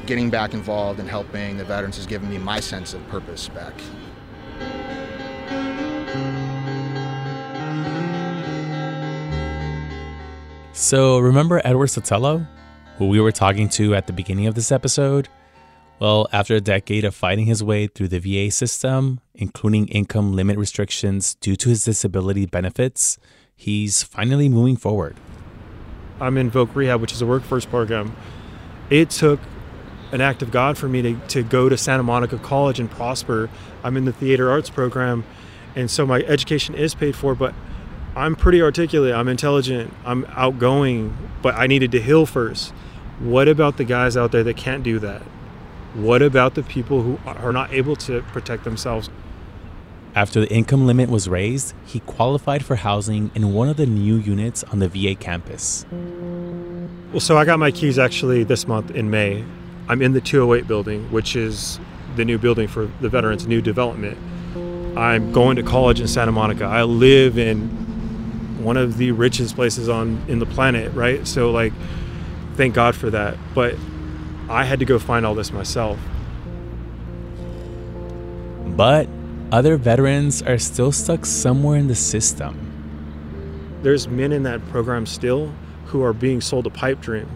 Getting 0.06 0.30
back 0.30 0.54
involved 0.54 0.98
and 0.98 1.10
helping 1.10 1.58
the 1.58 1.64
veterans 1.64 1.96
has 1.96 2.06
given 2.06 2.30
me 2.30 2.38
my 2.38 2.58
sense 2.58 2.94
of 2.94 3.06
purpose 3.08 3.48
back. 3.50 3.74
So, 10.82 11.20
remember 11.20 11.62
Edward 11.64 11.90
Sotelo, 11.90 12.44
who 12.98 13.06
we 13.06 13.20
were 13.20 13.30
talking 13.30 13.68
to 13.68 13.94
at 13.94 14.08
the 14.08 14.12
beginning 14.12 14.48
of 14.48 14.56
this 14.56 14.72
episode? 14.72 15.28
Well, 16.00 16.26
after 16.32 16.56
a 16.56 16.60
decade 16.60 17.04
of 17.04 17.14
fighting 17.14 17.46
his 17.46 17.62
way 17.62 17.86
through 17.86 18.08
the 18.08 18.18
VA 18.18 18.50
system, 18.50 19.20
including 19.32 19.86
income 19.86 20.32
limit 20.32 20.58
restrictions 20.58 21.36
due 21.36 21.54
to 21.54 21.68
his 21.68 21.84
disability 21.84 22.46
benefits, 22.46 23.16
he's 23.54 24.02
finally 24.02 24.48
moving 24.48 24.76
forward. 24.76 25.14
I'm 26.20 26.36
in 26.36 26.50
Voc 26.50 26.74
Rehab, 26.74 27.00
which 27.00 27.12
is 27.12 27.22
a 27.22 27.26
workforce 27.26 27.64
program. 27.64 28.16
It 28.90 29.08
took 29.08 29.38
an 30.10 30.20
act 30.20 30.42
of 30.42 30.50
God 30.50 30.76
for 30.76 30.88
me 30.88 31.00
to, 31.00 31.14
to 31.28 31.44
go 31.44 31.68
to 31.68 31.76
Santa 31.76 32.02
Monica 32.02 32.38
College 32.38 32.80
and 32.80 32.90
prosper. 32.90 33.48
I'm 33.84 33.96
in 33.96 34.04
the 34.04 34.12
theater 34.12 34.50
arts 34.50 34.68
program, 34.68 35.22
and 35.76 35.88
so 35.88 36.04
my 36.04 36.22
education 36.22 36.74
is 36.74 36.92
paid 36.92 37.14
for, 37.14 37.36
but 37.36 37.54
I'm 38.14 38.36
pretty 38.36 38.60
articulate, 38.60 39.14
I'm 39.14 39.28
intelligent, 39.28 39.92
I'm 40.04 40.26
outgoing, 40.30 41.16
but 41.40 41.54
I 41.54 41.66
needed 41.66 41.92
to 41.92 42.00
heal 42.00 42.26
first. 42.26 42.72
What 43.20 43.48
about 43.48 43.78
the 43.78 43.84
guys 43.84 44.16
out 44.16 44.32
there 44.32 44.44
that 44.44 44.56
can't 44.56 44.82
do 44.82 44.98
that? 44.98 45.22
What 45.94 46.20
about 46.20 46.54
the 46.54 46.62
people 46.62 47.02
who 47.02 47.18
are 47.24 47.52
not 47.52 47.72
able 47.72 47.96
to 47.96 48.22
protect 48.22 48.64
themselves? 48.64 49.08
After 50.14 50.40
the 50.40 50.52
income 50.52 50.86
limit 50.86 51.08
was 51.08 51.26
raised, 51.26 51.74
he 51.86 52.00
qualified 52.00 52.64
for 52.64 52.76
housing 52.76 53.30
in 53.34 53.54
one 53.54 53.70
of 53.70 53.78
the 53.78 53.86
new 53.86 54.16
units 54.16 54.62
on 54.64 54.78
the 54.78 54.88
VA 54.88 55.14
campus. 55.14 55.86
Well, 57.12 57.20
so 57.20 57.38
I 57.38 57.46
got 57.46 57.58
my 57.58 57.70
keys 57.70 57.98
actually 57.98 58.44
this 58.44 58.66
month 58.66 58.90
in 58.90 59.10
May. 59.10 59.42
I'm 59.88 60.02
in 60.02 60.12
the 60.12 60.20
208 60.20 60.68
building, 60.68 61.10
which 61.10 61.34
is 61.34 61.80
the 62.16 62.26
new 62.26 62.36
building 62.36 62.68
for 62.68 62.90
the 63.00 63.08
veterans, 63.08 63.46
new 63.46 63.62
development. 63.62 64.18
I'm 64.98 65.32
going 65.32 65.56
to 65.56 65.62
college 65.62 66.00
in 66.00 66.08
Santa 66.08 66.32
Monica. 66.32 66.64
I 66.64 66.82
live 66.82 67.38
in 67.38 67.82
one 68.64 68.76
of 68.76 68.96
the 68.96 69.12
richest 69.12 69.54
places 69.54 69.88
on 69.88 70.22
in 70.28 70.38
the 70.38 70.46
planet, 70.46 70.92
right? 70.94 71.26
So 71.26 71.50
like 71.50 71.72
thank 72.54 72.74
God 72.74 72.94
for 72.94 73.10
that. 73.10 73.36
But 73.54 73.76
I 74.48 74.64
had 74.64 74.78
to 74.80 74.84
go 74.84 74.98
find 74.98 75.24
all 75.24 75.34
this 75.34 75.52
myself. 75.52 75.98
But 78.66 79.08
other 79.50 79.76
veterans 79.76 80.42
are 80.42 80.58
still 80.58 80.92
stuck 80.92 81.26
somewhere 81.26 81.78
in 81.78 81.88
the 81.88 81.94
system. 81.94 82.68
There's 83.82 84.08
men 84.08 84.32
in 84.32 84.44
that 84.44 84.66
program 84.68 85.06
still 85.06 85.52
who 85.86 86.02
are 86.02 86.12
being 86.12 86.40
sold 86.40 86.66
a 86.66 86.70
pipe 86.70 87.00
dream. 87.00 87.28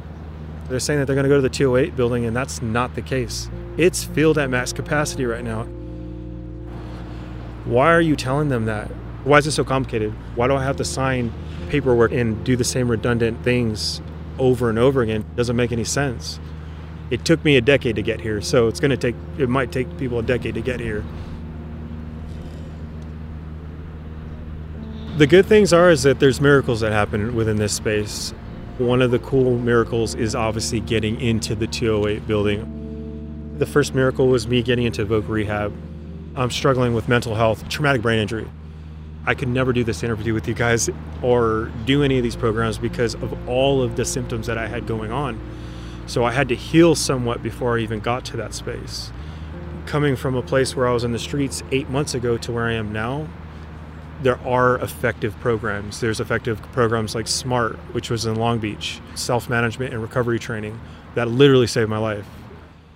They're 0.68 0.80
saying 0.80 0.99
that 1.00 1.06
they're 1.06 1.14
going 1.14 1.25
to 1.25 1.28
go 1.28 1.37
to 1.37 1.42
the 1.42 1.50
208 1.50 1.95
building, 1.95 2.25
and 2.25 2.35
that's 2.35 2.62
not 2.62 2.95
the 2.95 3.02
case. 3.02 3.50
It's 3.76 4.02
filled 4.02 4.38
at 4.38 4.49
max 4.49 4.73
capacity 4.73 5.26
right 5.26 5.45
now. 5.45 5.64
Why 7.64 7.92
are 7.92 8.00
you 8.00 8.16
telling 8.16 8.49
them 8.49 8.64
that? 8.64 8.90
Why 9.26 9.38
is 9.38 9.47
it 9.49 9.50
so 9.50 9.64
complicated? 9.64 10.12
Why 10.37 10.47
do 10.47 10.54
I 10.54 10.62
have 10.62 10.76
to 10.76 10.85
sign 10.85 11.33
paperwork 11.68 12.12
and 12.12 12.45
do 12.45 12.54
the 12.54 12.62
same 12.62 12.88
redundant 12.88 13.42
things 13.42 14.00
over 14.38 14.71
and 14.71 14.78
over 14.78 15.02
again? 15.02 15.23
It 15.23 15.35
doesn't 15.35 15.56
make 15.56 15.73
any 15.73 15.83
sense. 15.83 16.38
It 17.11 17.25
took 17.25 17.45
me 17.45 17.56
a 17.56 17.61
decade 17.61 17.97
to 17.97 18.02
get 18.02 18.21
here, 18.21 18.40
so 18.40 18.68
it's 18.68 18.78
going 18.78 18.92
to 18.92 18.97
take 18.97 19.16
it 19.37 19.49
might 19.49 19.73
take 19.73 19.99
people 19.99 20.21
a 20.21 20.23
decade 20.23 20.54
to 20.54 20.61
get 20.61 20.78
here. 20.78 21.04
The 25.16 25.26
good 25.26 25.47
things 25.47 25.73
are 25.73 25.90
is 25.90 26.04
that 26.04 26.21
there's 26.21 26.40
miracles 26.40 26.78
that 26.78 26.92
happen 26.92 27.35
within 27.35 27.56
this 27.56 27.73
space. 27.73 28.33
One 28.78 29.02
of 29.02 29.11
the 29.11 29.18
cool 29.18 29.59
miracles 29.59 30.14
is 30.14 30.37
obviously 30.37 30.78
getting 30.78 31.21
into 31.21 31.56
the 31.56 31.66
208 31.66 32.28
building. 32.28 33.56
The 33.59 33.66
first 33.66 33.92
miracle 33.92 34.28
was 34.28 34.47
me 34.47 34.62
getting 34.62 34.87
into 34.87 35.04
Voc 35.04 35.26
Rehab. 35.26 35.75
I'm 36.37 36.52
struggling 36.52 36.95
with 36.95 37.09
mental 37.09 37.35
health, 37.35 37.68
traumatic 37.68 38.02
brain 38.02 38.21
injury. 38.21 38.49
I 39.26 39.35
could 39.35 39.49
never 39.49 39.73
do 39.73 39.83
this 39.83 40.02
interview 40.02 40.33
with 40.33 40.47
you 40.47 40.54
guys 40.54 40.88
or 41.21 41.73
do 41.85 42.02
any 42.02 42.16
of 42.16 42.23
these 42.23 42.37
programs 42.37 42.78
because 42.78 43.14
of 43.14 43.49
all 43.49 43.83
of 43.83 43.97
the 43.97 44.04
symptoms 44.04 44.47
that 44.47 44.56
I 44.56 44.68
had 44.68 44.87
going 44.87 45.11
on. 45.11 45.40
So 46.06 46.25
I 46.25 46.30
had 46.30 46.49
to 46.49 46.54
heal 46.54 46.95
somewhat 46.95 47.42
before 47.42 47.76
I 47.76 47.83
even 47.83 47.99
got 47.99 48.25
to 48.26 48.37
that 48.37 48.54
space. 48.54 49.11
Coming 49.87 50.14
from 50.14 50.37
a 50.37 50.42
place 50.42 50.76
where 50.76 50.87
I 50.87 50.92
was 50.92 51.02
in 51.02 51.12
the 51.12 51.18
streets 51.18 51.62
eight 51.73 51.90
months 51.90 52.14
ago 52.14 52.37
to 52.38 52.52
where 52.52 52.66
I 52.66 52.75
am 52.75 52.92
now, 52.92 53.28
there 54.23 54.38
are 54.47 54.76
effective 54.76 55.38
programs. 55.40 56.00
There's 56.00 56.21
effective 56.21 56.62
programs 56.73 57.14
like 57.14 57.26
SMART, 57.26 57.76
which 57.92 58.11
was 58.11 58.25
in 58.25 58.37
Long 58.37 58.59
Beach, 58.59 59.00
self 59.14 59.50
management 59.50 59.92
and 59.92 60.00
recovery 60.00 60.38
training, 60.38 60.80
that 61.14 61.28
literally 61.28 61.66
saved 61.66 61.90
my 61.90 61.99
life. 61.99 62.26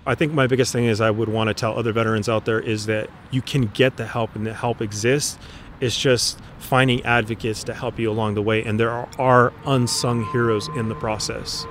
I 0.05 0.15
think 0.15 0.33
my 0.33 0.47
biggest 0.47 0.71
thing 0.71 0.85
is 0.85 0.99
I 0.99 1.11
would 1.11 1.29
want 1.29 1.49
to 1.49 1.53
tell 1.53 1.77
other 1.77 1.91
veterans 1.91 2.27
out 2.27 2.45
there 2.45 2.59
is 2.59 2.87
that 2.87 3.09
you 3.29 3.41
can 3.41 3.67
get 3.67 3.97
the 3.97 4.07
help 4.07 4.35
and 4.35 4.47
the 4.47 4.53
help 4.53 4.81
exists. 4.81 5.37
It's 5.81 5.99
just 5.99 6.39
finding 6.59 7.03
advocates 7.03 7.63
to 7.65 7.73
help 7.73 7.99
you 7.99 8.09
along 8.11 8.35
the 8.35 8.41
way, 8.41 8.63
and 8.63 8.79
there 8.79 8.91
are, 8.91 9.09
are 9.17 9.53
unsung 9.65 10.23
heroes 10.31 10.69
in 10.75 10.89
the 10.89 10.95
process. 10.95 11.65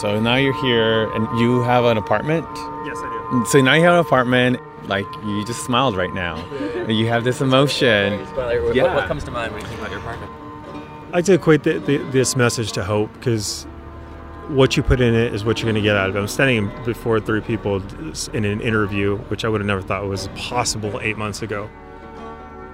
So 0.00 0.18
now 0.20 0.36
you're 0.36 0.58
here 0.62 1.12
and 1.12 1.38
you 1.38 1.62
have 1.62 1.84
an 1.84 1.96
apartment? 1.98 2.46
Yes, 2.86 2.96
I 2.98 3.28
do. 3.30 3.44
So 3.46 3.60
now 3.60 3.74
you 3.74 3.82
have 3.84 3.94
an 3.94 4.00
apartment, 4.00 4.58
like 4.88 5.04
you 5.22 5.44
just 5.44 5.64
smiled 5.64 5.96
right 5.96 6.12
now. 6.14 6.36
you 6.88 7.06
have 7.08 7.24
this 7.24 7.40
emotion. 7.40 8.18
What, 8.34 8.74
Yeah. 8.74 8.94
what 8.94 9.06
comes 9.06 9.22
to 9.24 9.30
mind 9.30 9.52
when 9.52 9.60
you 9.60 9.68
think 9.68 9.80
about 9.80 9.90
your 9.90 10.00
apartment? 10.00 10.32
I 11.12 11.16
like 11.16 11.24
to 11.26 11.34
equate 11.34 11.62
the, 11.62 11.78
the, 11.78 11.98
this 12.10 12.36
message 12.36 12.72
to 12.72 12.82
hope 12.84 13.12
because 13.12 13.66
what 14.52 14.76
you 14.76 14.82
put 14.82 15.00
in 15.00 15.14
it 15.14 15.34
is 15.34 15.44
what 15.44 15.58
you're 15.58 15.72
going 15.72 15.82
to 15.82 15.86
get 15.86 15.96
out 15.96 16.10
of 16.10 16.16
it. 16.16 16.18
I'm 16.18 16.28
standing 16.28 16.70
before 16.84 17.18
three 17.20 17.40
people 17.40 17.82
in 18.34 18.44
an 18.44 18.60
interview, 18.60 19.16
which 19.28 19.44
I 19.44 19.48
would 19.48 19.60
have 19.62 19.66
never 19.66 19.80
thought 19.80 20.04
was 20.06 20.28
possible 20.36 21.00
eight 21.02 21.16
months 21.16 21.40
ago. 21.40 21.70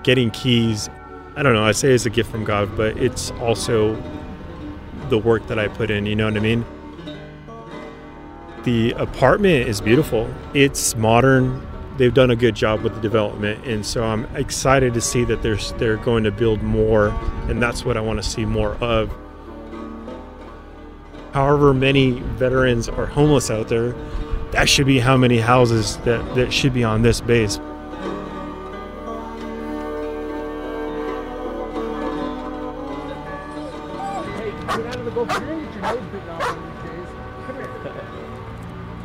Getting 0.02 0.30
keys, 0.32 0.88
I 1.36 1.42
don't 1.42 1.54
know, 1.54 1.64
I 1.64 1.72
say 1.72 1.92
it's 1.92 2.04
a 2.04 2.10
gift 2.10 2.30
from 2.30 2.44
God, 2.44 2.76
but 2.76 2.96
it's 2.96 3.30
also 3.32 3.94
the 5.08 5.18
work 5.18 5.46
that 5.46 5.58
I 5.58 5.68
put 5.68 5.90
in, 5.90 6.04
you 6.04 6.16
know 6.16 6.24
what 6.24 6.36
I 6.36 6.40
mean? 6.40 6.64
The 8.64 8.90
apartment 8.92 9.68
is 9.68 9.80
beautiful. 9.80 10.28
It's 10.54 10.96
modern. 10.96 11.64
they've 11.96 12.14
done 12.14 12.30
a 12.30 12.36
good 12.36 12.54
job 12.54 12.82
with 12.82 12.94
the 12.94 13.00
development, 13.00 13.64
and 13.66 13.84
so 13.84 14.04
I'm 14.04 14.24
excited 14.36 14.94
to 14.94 15.00
see 15.00 15.24
that 15.24 15.42
they're 15.42 15.56
they're 15.78 15.96
going 15.96 16.24
to 16.24 16.30
build 16.30 16.62
more, 16.62 17.08
and 17.48 17.62
that's 17.62 17.84
what 17.84 17.96
I 17.96 18.00
want 18.00 18.22
to 18.22 18.28
see 18.28 18.44
more 18.44 18.74
of. 18.74 19.10
However 21.38 21.72
many 21.72 22.18
veterans 22.34 22.88
are 22.88 23.06
homeless 23.06 23.48
out 23.48 23.68
there, 23.68 23.94
that 24.50 24.68
should 24.68 24.86
be 24.86 24.98
how 24.98 25.16
many 25.16 25.38
houses 25.38 25.96
that, 25.98 26.34
that 26.34 26.52
should 26.52 26.74
be 26.74 26.82
on 26.82 27.02
this 27.02 27.20
base. 27.20 27.58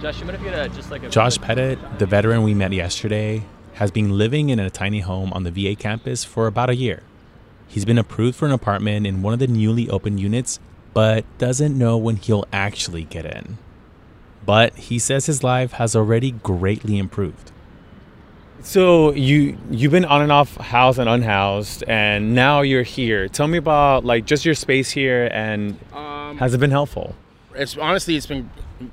Josh, 0.01 0.19
you 0.19 0.27
if 0.27 0.41
you 0.41 0.49
had 0.49 0.73
just 0.73 0.89
like 0.89 1.03
a 1.03 1.09
Josh 1.09 1.37
Petit, 1.37 1.77
the 1.99 2.07
veteran 2.07 2.41
we 2.41 2.55
met 2.55 2.73
yesterday, 2.73 3.45
has 3.73 3.91
been 3.91 4.17
living 4.17 4.49
in 4.49 4.59
a 4.59 4.71
tiny 4.71 5.01
home 5.01 5.31
on 5.33 5.43
the 5.43 5.51
VA 5.51 5.75
campus 5.75 6.23
for 6.23 6.47
about 6.47 6.71
a 6.71 6.75
year. 6.75 7.03
He's 7.67 7.85
been 7.85 7.99
approved 7.99 8.35
for 8.35 8.47
an 8.47 8.51
apartment 8.51 9.05
in 9.05 9.21
one 9.21 9.33
of 9.33 9.39
the 9.39 9.45
newly 9.45 9.87
opened 9.87 10.19
units, 10.19 10.59
but 10.93 11.25
doesn't 11.37 11.77
know 11.77 11.97
when 11.97 12.15
he'll 12.17 12.45
actually 12.53 13.03
get 13.03 13.25
in. 13.25 13.57
But 14.45 14.75
he 14.75 14.99
says 14.99 15.25
his 15.25 15.43
life 15.43 15.73
has 15.73 15.95
already 15.95 16.31
greatly 16.31 16.97
improved. 16.97 17.51
So 18.61 19.11
you 19.13 19.57
you've 19.69 19.91
been 19.91 20.05
on 20.05 20.21
and 20.21 20.31
off 20.31 20.55
housed 20.57 20.97
and 20.99 21.09
unhoused, 21.09 21.83
and 21.87 22.33
now 22.33 22.61
you're 22.61 22.83
here. 22.83 23.27
Tell 23.27 23.47
me 23.47 23.57
about 23.57 24.05
like 24.05 24.25
just 24.25 24.45
your 24.45 24.55
space 24.55 24.91
here, 24.91 25.29
and 25.31 25.77
Um, 25.93 26.37
has 26.37 26.53
it 26.53 26.59
been 26.59 26.71
helpful? 26.71 27.15
it's 27.55 27.77
honestly 27.77 28.15
it's 28.15 28.25
been 28.25 28.49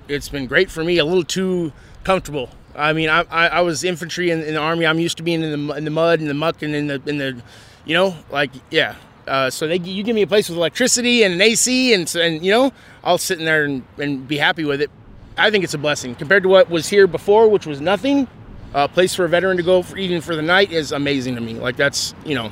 it's 0.09 0.28
been 0.28 0.47
great 0.47 0.71
for 0.71 0.83
me. 0.85 0.99
A 0.99 1.04
little 1.04 1.25
too 1.25 1.73
comfortable. 2.04 2.50
I 2.75 2.92
mean, 2.92 3.09
I, 3.09 3.21
I, 3.30 3.47
I 3.49 3.61
was 3.62 3.83
infantry 3.85 4.30
in, 4.30 4.42
in 4.42 4.54
the 4.54 4.61
army. 4.61 4.87
I'm 4.87 4.99
used 4.99 5.16
to 5.19 5.23
being 5.23 5.42
in 5.42 5.66
the 5.66 5.75
in 5.75 5.85
the 5.85 5.90
mud 5.90 6.21
and 6.21 6.28
the 6.28 6.35
muck 6.35 6.62
and 6.62 6.75
in 6.75 6.87
the 6.88 7.00
in 7.07 7.19
the, 7.19 7.40
you 7.85 7.95
know, 7.95 8.14
like 8.30 8.50
yeah. 8.71 8.97
Uh, 9.31 9.49
so 9.49 9.69
they 9.69 9.79
you 9.79 10.03
give 10.03 10.17
me 10.17 10.23
a 10.23 10.27
place 10.27 10.49
with 10.49 10.59
electricity 10.59 11.23
and 11.23 11.33
an 11.33 11.41
AC 11.41 11.95
and 11.95 12.13
and 12.17 12.45
you 12.45 12.51
know 12.51 12.73
I'll 13.05 13.17
sit 13.17 13.39
in 13.39 13.45
there 13.45 13.65
and, 13.65 13.85
and 13.97 14.27
be 14.27 14.37
happy 14.37 14.65
with 14.65 14.81
it. 14.81 14.91
I 15.39 15.53
think 15.53 15.63
it's 15.63 15.73
a 15.73 15.79
blessing 15.79 16.17
compared 16.17 16.43
to 16.43 16.49
what 16.49 16.69
was 16.69 16.89
here 16.89 17.07
before, 17.07 17.49
which 17.49 17.65
was 17.65 17.81
nothing. 17.81 18.27
A 18.75 18.89
place 18.89 19.15
for 19.15 19.25
a 19.25 19.29
veteran 19.29 19.57
to 19.57 19.63
go 19.63 19.83
for 19.83 19.97
even 19.97 20.21
for 20.21 20.35
the 20.35 20.43
night 20.43 20.73
is 20.73 20.91
amazing 20.91 21.37
to 21.37 21.41
me. 21.41 21.55
Like 21.55 21.77
that's 21.77 22.13
you 22.25 22.35
know 22.35 22.51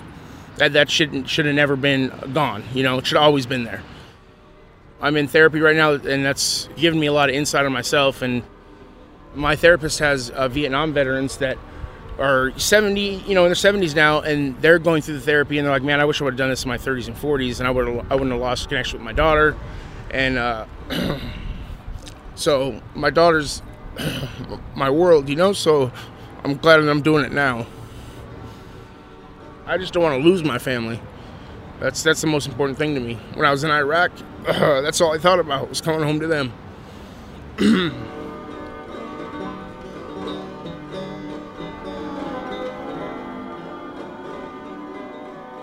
that 0.59 0.75
that 0.75 0.89
shouldn't 0.89 1.29
should 1.29 1.47
have 1.47 1.55
never 1.57 1.75
been 1.75 2.13
gone. 2.33 2.63
You 2.73 2.85
know, 2.85 2.99
it 2.99 3.07
should 3.07 3.17
always 3.17 3.45
been 3.45 3.65
there. 3.65 3.83
I'm 5.01 5.17
in 5.17 5.27
therapy 5.27 5.61
right 5.61 5.77
now, 5.77 5.95
and 5.95 6.25
that's 6.25 6.69
given 6.77 7.01
me 7.01 7.09
a 7.09 7.13
lot 7.13 7.29
of 7.29 7.35
insight 7.35 7.67
on 7.67 7.73
myself. 7.73 8.23
And 8.23 8.45
my 9.35 9.57
therapist 9.57 9.99
has 9.99 10.31
uh, 10.31 10.47
Vietnam 10.47 10.93
veterans 10.93 11.39
that 11.39 11.59
are 12.19 12.53
70, 12.59 13.01
you 13.27 13.35
know, 13.35 13.45
in 13.45 13.49
their 13.49 13.55
70s 13.55 13.95
now, 13.95 14.21
and 14.21 14.61
they're 14.61 14.79
going 14.79 15.03
through 15.03 15.15
the 15.15 15.21
therapy, 15.21 15.59
and 15.59 15.67
they're 15.67 15.73
like, 15.73 15.83
"Man, 15.83 16.01
I 16.01 16.05
wish 16.05 16.21
I 16.21 16.25
would 16.25 16.35
have 16.35 16.39
done 16.39 16.51
this 16.51 16.65
in 16.65 16.69
my 16.69 16.79
30s 16.79 17.07
and 17.07 17.17
40s, 17.17 17.61
and 17.61 17.69
I 17.69 17.71
would 17.71 17.87
I 18.11 18.15
wouldn't 18.15 18.33
have 18.33 18.41
lost 18.41 18.69
connection 18.69 18.99
with 18.99 19.05
my 19.05 19.13
daughter." 19.13 19.57
And 20.11 20.39
uh, 20.39 20.67
so 22.35 22.81
my 22.95 23.11
daughter's 23.11 23.63
my 24.75 24.91
world, 24.91 25.29
you 25.29 25.37
know. 25.37 25.53
So 25.53 25.93
I'm 26.45 26.57
glad 26.57 26.79
that 26.79 26.91
I'm 26.91 27.03
doing 27.03 27.25
it 27.25 27.33
now. 27.33 27.67
I 29.67 29.77
just 29.77 29.93
don't 29.93 30.03
want 30.03 30.23
to 30.23 30.29
lose 30.29 30.43
my 30.43 30.59
family. 30.59 31.01
That's 31.81 32.03
that's 32.03 32.21
the 32.21 32.27
most 32.27 32.49
important 32.49 32.79
thing 32.79 32.95
to 32.95 33.01
me. 33.01 33.15
When 33.35 33.47
I 33.47 33.51
was 33.51 33.65
in 33.65 33.71
Iraq, 33.71 34.11
that's 34.45 35.01
all 35.01 35.13
I 35.13 35.19
thought 35.19 35.39
about 35.39 35.69
was 35.69 35.81
coming 35.81 36.03
home 36.03 36.21
to 36.21 36.27
them. 36.27 36.53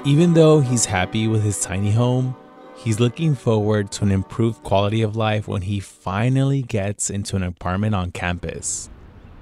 Even 0.06 0.36
though 0.36 0.60
he's 0.60 0.86
happy 0.86 1.28
with 1.28 1.42
his 1.42 1.60
tiny 1.62 1.90
home, 1.90 2.36
he's 2.78 3.00
looking 3.00 3.34
forward 3.34 3.92
to 3.94 4.04
an 4.04 4.12
improved 4.12 4.62
quality 4.62 5.02
of 5.02 5.16
life 5.16 5.48
when 5.48 5.64
he 5.64 5.80
finally 5.80 6.62
gets 6.62 7.10
into 7.10 7.36
an 7.36 7.42
apartment 7.42 7.96
on 7.96 8.12
campus. 8.12 8.88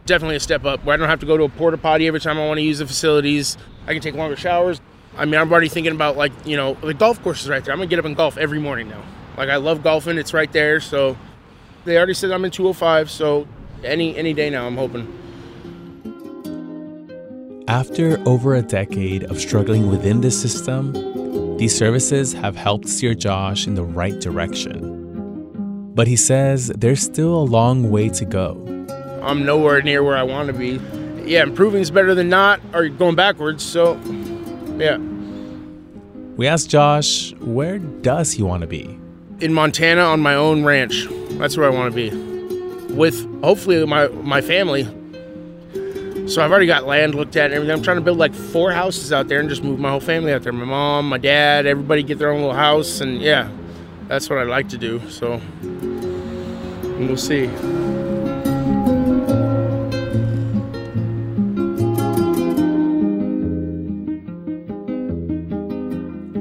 Definitely 0.05 0.37
a 0.37 0.39
step 0.39 0.63
up 0.63 0.85
where 0.85 0.93
I 0.93 0.97
don't 0.97 1.09
have 1.09 1.19
to 1.19 1.25
go 1.25 1.35
to 1.35 1.43
a 1.43 1.49
porta 1.49 1.77
potty 1.77 2.07
every 2.07 2.21
time 2.21 2.37
I 2.37 2.47
want 2.47 2.59
to 2.59 2.61
use 2.61 2.79
the 2.79 2.87
facilities. 2.87 3.57
I 3.87 3.91
can 3.91 4.01
take 4.01 4.15
longer 4.15 4.37
showers. 4.37 4.79
I 5.17 5.25
mean, 5.25 5.35
I'm 5.35 5.51
already 5.51 5.67
thinking 5.67 5.91
about 5.91 6.15
like 6.15 6.31
you 6.45 6.55
know 6.55 6.75
the 6.75 6.93
golf 6.93 7.21
course 7.23 7.43
is 7.43 7.49
right 7.49 7.61
there. 7.61 7.73
I'm 7.73 7.79
gonna 7.79 7.89
get 7.89 7.99
up 7.99 8.05
and 8.05 8.15
golf 8.15 8.37
every 8.37 8.59
morning 8.59 8.87
now. 8.87 9.03
Like 9.35 9.49
I 9.49 9.57
love 9.57 9.83
golfing. 9.83 10.17
It's 10.17 10.33
right 10.33 10.51
there. 10.53 10.79
So 10.79 11.17
they 11.83 11.97
already 11.97 12.13
said 12.13 12.31
I'm 12.31 12.45
in 12.45 12.51
205. 12.51 13.11
So 13.11 13.49
any 13.83 14.15
any 14.15 14.33
day 14.33 14.49
now, 14.49 14.65
I'm 14.65 14.77
hoping. 14.77 15.22
After 17.73 18.21
over 18.27 18.53
a 18.53 18.61
decade 18.61 19.23
of 19.31 19.39
struggling 19.39 19.89
within 19.89 20.21
this 20.21 20.39
system, 20.39 20.93
these 21.57 21.75
services 21.75 22.31
have 22.31 22.55
helped 22.55 22.87
steer 22.87 23.15
Josh 23.15 23.65
in 23.65 23.73
the 23.73 23.83
right 23.83 24.19
direction. 24.19 25.89
But 25.95 26.05
he 26.05 26.15
says 26.15 26.67
there's 26.67 27.01
still 27.01 27.33
a 27.33 27.41
long 27.41 27.89
way 27.89 28.09
to 28.09 28.25
go. 28.25 28.51
I'm 29.23 29.43
nowhere 29.43 29.81
near 29.81 30.03
where 30.03 30.15
I 30.15 30.21
want 30.21 30.49
to 30.49 30.53
be. 30.53 30.79
Yeah, 31.27 31.41
improving 31.41 31.81
is 31.81 31.89
better 31.89 32.13
than 32.13 32.29
not 32.29 32.61
or 32.75 32.89
going 32.89 33.15
backwards. 33.15 33.63
So 33.63 33.99
yeah. 34.77 34.97
We 36.37 36.45
asked 36.45 36.69
Josh, 36.69 37.33
where 37.41 37.79
does 37.79 38.33
he 38.33 38.43
want 38.43 38.61
to 38.61 38.67
be? 38.67 38.99
in 39.39 39.51
Montana 39.51 40.01
on 40.01 40.19
my 40.19 40.35
own 40.35 40.63
ranch. 40.63 41.07
That's 41.39 41.57
where 41.57 41.65
I 41.65 41.73
want 41.73 41.91
to 41.91 41.95
be, 41.95 42.93
with 42.93 43.25
hopefully 43.41 43.83
my 43.87 44.09
my 44.09 44.41
family. 44.41 44.87
So 46.33 46.41
I've 46.41 46.49
already 46.49 46.65
got 46.65 46.87
land 46.87 47.13
looked 47.13 47.35
at 47.35 47.45
and 47.45 47.53
everything. 47.53 47.77
I'm 47.77 47.83
trying 47.83 47.97
to 47.97 48.01
build 48.01 48.17
like 48.17 48.33
four 48.33 48.71
houses 48.71 49.13
out 49.13 49.27
there 49.27 49.39
and 49.39 49.47
just 49.47 49.63
move 49.63 49.77
my 49.77 49.91
whole 49.91 49.99
family 49.99 50.33
out 50.33 50.41
there. 50.41 50.51
My 50.51 50.65
mom, 50.65 51.07
my 51.07 51.19
dad, 51.19 51.67
everybody 51.67 52.01
get 52.01 52.17
their 52.17 52.31
own 52.31 52.39
little 52.39 52.55
house, 52.55 53.01
and 53.01 53.21
yeah, 53.21 53.51
that's 54.07 54.31
what 54.31 54.39
I'd 54.39 54.47
like 54.47 54.67
to 54.69 54.79
do. 54.79 54.99
So 55.11 55.39
we'll 56.97 57.17
see. 57.17 57.45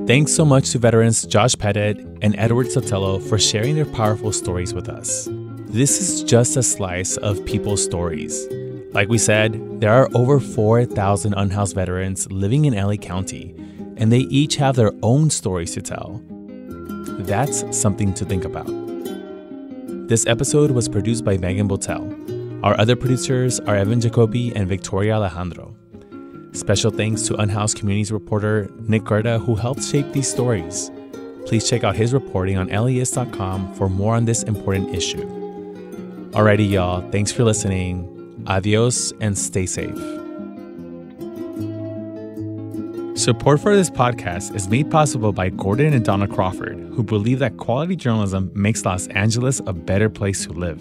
Thanks 0.06 0.32
so 0.32 0.46
much 0.46 0.70
to 0.70 0.78
veterans 0.78 1.26
Josh 1.26 1.54
Petit 1.58 2.02
and 2.22 2.34
Edward 2.38 2.68
Sotelo 2.68 3.22
for 3.28 3.38
sharing 3.38 3.74
their 3.74 3.84
powerful 3.84 4.32
stories 4.32 4.72
with 4.72 4.88
us. 4.88 5.28
This 5.66 6.00
is 6.00 6.24
just 6.24 6.56
a 6.56 6.62
slice 6.62 7.18
of 7.18 7.44
people's 7.44 7.84
stories. 7.84 8.48
Like 8.92 9.08
we 9.08 9.16
said, 9.16 9.80
there 9.80 9.90
are 9.90 10.10
over 10.14 10.38
4,000 10.38 11.32
unhoused 11.34 11.74
veterans 11.74 12.30
living 12.30 12.66
in 12.66 12.74
LA 12.74 12.96
County, 12.96 13.54
and 13.96 14.12
they 14.12 14.18
each 14.18 14.56
have 14.56 14.76
their 14.76 14.92
own 15.02 15.30
stories 15.30 15.72
to 15.74 15.80
tell. 15.80 16.20
That's 17.20 17.64
something 17.76 18.12
to 18.12 18.26
think 18.26 18.44
about. 18.44 18.66
This 20.08 20.26
episode 20.26 20.72
was 20.72 20.90
produced 20.90 21.24
by 21.24 21.38
Megan 21.38 21.68
Botel. 21.70 22.62
Our 22.62 22.78
other 22.78 22.94
producers 22.94 23.60
are 23.60 23.76
Evan 23.76 24.00
Jacoby 24.00 24.54
and 24.54 24.68
Victoria 24.68 25.14
Alejandro. 25.14 25.74
Special 26.52 26.90
thanks 26.90 27.22
to 27.22 27.36
Unhoused 27.36 27.78
Communities 27.78 28.12
reporter 28.12 28.70
Nick 28.80 29.04
Gerda, 29.04 29.38
who 29.38 29.54
helped 29.54 29.82
shape 29.82 30.12
these 30.12 30.30
stories. 30.30 30.90
Please 31.46 31.68
check 31.68 31.82
out 31.82 31.96
his 31.96 32.12
reporting 32.12 32.58
on 32.58 32.68
LAist.com 32.68 33.74
for 33.74 33.88
more 33.88 34.14
on 34.14 34.26
this 34.26 34.42
important 34.42 34.94
issue. 34.94 35.26
Alrighty, 36.32 36.68
y'all, 36.68 37.10
thanks 37.10 37.32
for 37.32 37.42
listening. 37.42 38.21
Adios 38.46 39.12
and 39.20 39.36
stay 39.36 39.66
safe. 39.66 39.96
Support 43.18 43.60
for 43.60 43.76
this 43.76 43.90
podcast 43.90 44.54
is 44.56 44.68
made 44.68 44.90
possible 44.90 45.32
by 45.32 45.50
Gordon 45.50 45.92
and 45.92 46.04
Donna 46.04 46.26
Crawford, 46.26 46.78
who 46.94 47.02
believe 47.02 47.38
that 47.40 47.56
quality 47.56 47.94
journalism 47.94 48.50
makes 48.54 48.84
Los 48.84 49.06
Angeles 49.08 49.60
a 49.66 49.72
better 49.72 50.08
place 50.08 50.44
to 50.46 50.52
live. 50.52 50.80